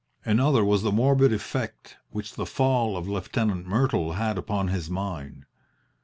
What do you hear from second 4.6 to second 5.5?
his mind.